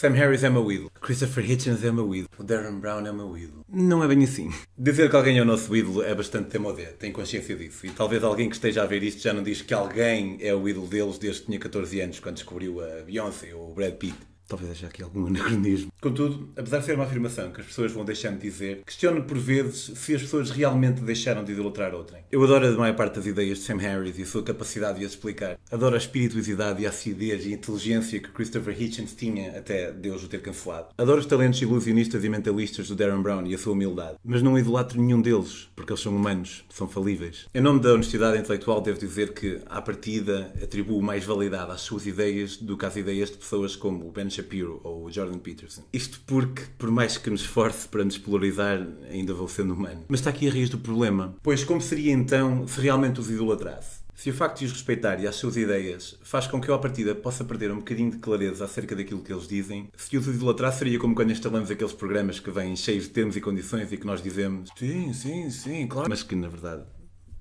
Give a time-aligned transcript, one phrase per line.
[0.00, 0.90] Sam Harris é meu ídolo.
[0.98, 2.30] Christopher Hitchens é meu ídolo.
[2.38, 3.66] O Darren Brown é meu ídolo.
[3.68, 4.50] Não é bem assim.
[4.74, 7.86] Dizer que alguém é o nosso ídolo é bastante temodé, tem consciência disso.
[7.86, 10.66] E talvez alguém que esteja a ver isto já não diz que alguém é o
[10.66, 14.16] ídolo deles desde que tinha 14 anos, quando descobriu a Beyoncé ou o Brad Pitt.
[14.50, 15.92] Talvez haja aqui algum anacronismo.
[16.00, 19.38] Contudo, apesar de ser uma afirmação que as pessoas vão deixando de dizer, questiono por
[19.38, 22.24] vezes se as pessoas realmente deixaram de idolatrar outrem.
[22.32, 25.04] Eu adoro a maior parte das ideias de Sam Harris e a sua capacidade de
[25.04, 25.56] as explicar.
[25.70, 30.24] Adoro a espirituosidade e a acidez e a inteligência que Christopher Hitchens tinha até Deus
[30.24, 30.88] o ter cancelado.
[30.98, 34.16] Adoro os talentos ilusionistas e mentalistas do Darren Brown e a sua humildade.
[34.24, 37.46] Mas não idolatro nenhum deles, porque eles são humanos, são falíveis.
[37.54, 42.06] Em nome da honestidade intelectual, devo dizer que, à partida, atribuo mais validade às suas
[42.06, 45.82] ideias do que às ideias de pessoas como o Ben Shapiro ou o Jordan Peterson.
[45.92, 50.04] Isto porque, por mais que me esforce para nos polarizar, ainda vou sendo humano.
[50.08, 51.34] Mas está aqui a raiz do problema.
[51.42, 54.00] Pois como seria então se realmente os idolatrasse?
[54.14, 56.78] Se o facto de os respeitar e as suas ideias faz com que eu, à
[56.78, 60.80] partida, possa perder um bocadinho de clareza acerca daquilo que eles dizem, se os idolatrasse
[60.80, 64.06] seria como quando instalamos aqueles programas que vêm cheios de termos e condições e que
[64.06, 66.84] nós dizemos sim, sim, sim, claro, mas que na verdade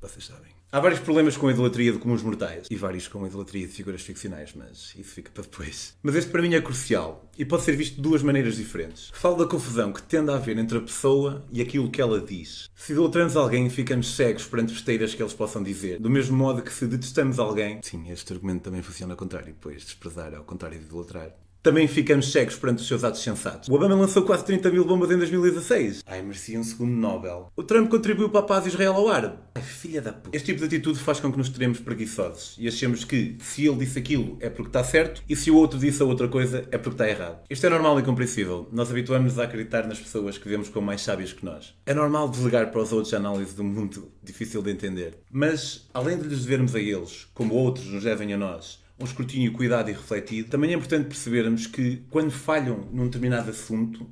[0.01, 0.58] vocês sabem.
[0.71, 3.73] Há vários problemas com a idolatria de comuns mortais e vários com a idolatria de
[3.73, 5.97] figuras ficcionais, mas isso fica para depois.
[6.03, 9.09] Mas este para mim é crucial e pode ser visto de duas maneiras diferentes.
[9.11, 12.69] Falo da confusão que tende a haver entre a pessoa e aquilo que ela diz.
[12.75, 15.99] Se idolatramos alguém, ficamos cegos perante besteiras que eles possam dizer.
[15.99, 17.79] Do mesmo modo que se detestamos alguém.
[17.81, 21.31] Sim, este argumento também funciona ao contrário, pois desprezar é ao contrário de idolatrar
[21.61, 23.67] também ficamos cegos perante os seus atos sensatos.
[23.67, 26.03] O Obama lançou quase 30 mil bombas em 2016.
[26.05, 27.51] Ai, merecia um segundo Nobel.
[27.55, 29.37] O Trump contribuiu para a paz Israel ao árabe.
[29.55, 30.35] Ai, filha da puta.
[30.35, 33.77] Este tipo de atitude faz com que nos tornemos preguiçosos e achemos que se ele
[33.77, 36.77] disse aquilo é porque está certo e se o outro disse a outra coisa é
[36.77, 37.39] porque está errado.
[37.49, 38.67] Isto é normal e compreensível.
[38.71, 41.75] Nós habituamos-nos a acreditar nas pessoas que vemos como mais sábias que nós.
[41.85, 45.17] É normal delegar para os outros a análise do mundo difícil de entender.
[45.31, 49.51] Mas, além de lhes devermos a eles, como outros nos devem a nós, um escrutínio
[49.53, 54.07] cuidado e refletido, também é importante percebermos que quando falham num determinado assunto,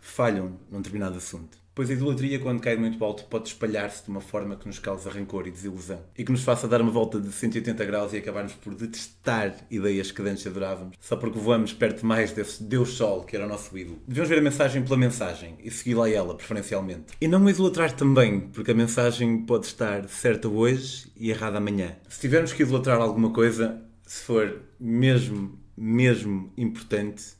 [0.00, 1.64] falham num determinado assunto.
[1.74, 5.10] Pois a idolatria, quando cai muito alto, pode espalhar-se de uma forma que nos causa
[5.10, 5.98] rancor e desilusão.
[6.16, 10.12] E que nos faça dar uma volta de 180 graus e acabarmos por detestar ideias
[10.12, 13.76] que antes adorávamos, só porque voamos perto mais desse Deus Sol, que era o nosso
[13.76, 13.98] ídolo.
[14.06, 17.14] Devemos ver a mensagem pela mensagem e segui-la a ela, preferencialmente.
[17.20, 21.96] E não idolatrar também, porque a mensagem pode estar certa hoje e errada amanhã.
[22.08, 27.34] Se tivermos que idolatrar alguma coisa, se for mesmo, mesmo importante,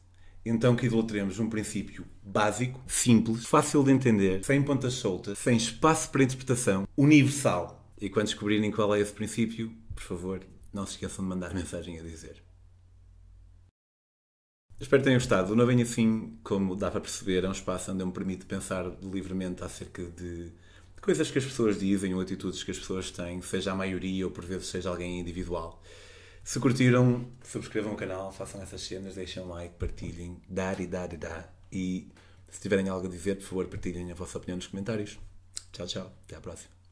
[0.44, 6.10] então que idolatremos um princípio básico, simples, fácil de entender, sem pontas soltas, sem espaço
[6.10, 7.92] para interpretação, universal.
[8.00, 10.41] E quando descobrirem qual é esse princípio, por favor,
[10.72, 12.42] não se esqueçam de mandar mensagem a dizer.
[14.81, 15.52] Espero que tenham gostado.
[15.52, 18.84] O Bem Assim, como dá para perceber, é um espaço onde eu me permito pensar
[19.02, 20.52] livremente acerca de
[21.00, 24.32] coisas que as pessoas dizem ou atitudes que as pessoas têm, seja a maioria ou
[24.32, 25.82] por vezes seja alguém individual.
[26.44, 31.10] Se curtiram, subscrevam o canal, façam essas cenas, deixem um like, partilhem, dar e dar
[31.15, 31.50] e dar.
[31.72, 32.12] E
[32.50, 35.19] se tiverem algo a dizer, por favor, partilhem a vossa opinião nos comentários.
[35.72, 36.12] Tchau, tchau.
[36.27, 36.83] Até à próxima.